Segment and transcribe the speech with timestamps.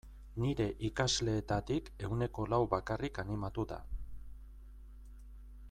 [0.43, 3.79] Nire ikasleetatik ehuneko lau bakarrik animatu da.